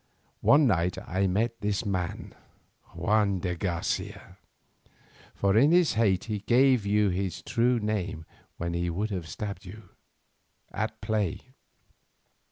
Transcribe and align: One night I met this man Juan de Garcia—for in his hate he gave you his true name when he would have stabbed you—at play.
One 0.41 0.65
night 0.65 0.97
I 0.97 1.27
met 1.27 1.61
this 1.61 1.85
man 1.85 2.33
Juan 2.95 3.39
de 3.39 3.55
Garcia—for 3.55 5.55
in 5.55 5.71
his 5.71 5.93
hate 5.93 6.23
he 6.23 6.39
gave 6.39 6.87
you 6.87 7.09
his 7.09 7.43
true 7.43 7.79
name 7.79 8.25
when 8.57 8.73
he 8.73 8.89
would 8.89 9.11
have 9.11 9.27
stabbed 9.29 9.63
you—at 9.63 11.01
play. 11.01 11.41